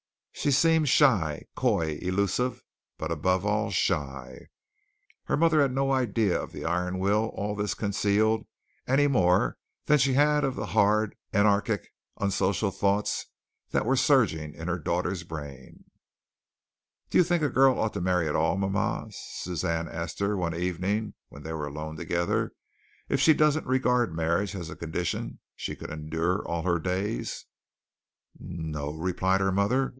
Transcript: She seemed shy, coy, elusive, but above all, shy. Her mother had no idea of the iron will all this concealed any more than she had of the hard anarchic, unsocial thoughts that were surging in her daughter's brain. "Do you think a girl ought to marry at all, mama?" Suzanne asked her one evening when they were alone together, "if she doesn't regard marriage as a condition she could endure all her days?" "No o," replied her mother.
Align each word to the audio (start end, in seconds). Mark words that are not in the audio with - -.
She 0.33 0.49
seemed 0.49 0.89
shy, 0.89 1.43
coy, 1.55 1.99
elusive, 2.01 2.63
but 2.97 3.11
above 3.11 3.45
all, 3.45 3.69
shy. 3.69 4.47
Her 5.25 5.37
mother 5.37 5.61
had 5.61 5.71
no 5.71 5.91
idea 5.91 6.41
of 6.41 6.51
the 6.51 6.65
iron 6.65 6.97
will 6.97 7.25
all 7.35 7.53
this 7.53 7.75
concealed 7.75 8.47
any 8.87 9.05
more 9.05 9.59
than 9.85 9.99
she 9.99 10.13
had 10.13 10.43
of 10.43 10.55
the 10.55 10.65
hard 10.67 11.15
anarchic, 11.31 11.93
unsocial 12.19 12.71
thoughts 12.71 13.27
that 13.69 13.85
were 13.85 13.95
surging 13.95 14.55
in 14.55 14.67
her 14.67 14.79
daughter's 14.79 15.21
brain. 15.21 15.83
"Do 17.11 17.19
you 17.19 17.23
think 17.23 17.43
a 17.43 17.49
girl 17.49 17.77
ought 17.79 17.93
to 17.93 18.01
marry 18.01 18.27
at 18.27 18.35
all, 18.35 18.57
mama?" 18.57 19.09
Suzanne 19.11 19.87
asked 19.87 20.17
her 20.17 20.35
one 20.35 20.55
evening 20.55 21.13
when 21.29 21.43
they 21.43 21.53
were 21.53 21.67
alone 21.67 21.95
together, 21.97 22.53
"if 23.09 23.19
she 23.19 23.35
doesn't 23.35 23.67
regard 23.67 24.15
marriage 24.15 24.55
as 24.55 24.71
a 24.71 24.75
condition 24.75 25.37
she 25.55 25.75
could 25.75 25.91
endure 25.91 26.43
all 26.47 26.63
her 26.63 26.79
days?" 26.79 27.45
"No 28.39 28.85
o," 28.87 28.93
replied 28.97 29.41
her 29.41 29.51
mother. 29.51 29.89